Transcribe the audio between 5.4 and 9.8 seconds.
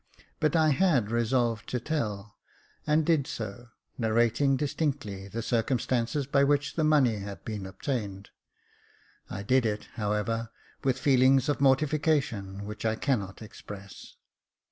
circumstances by which the money had been obtained. I did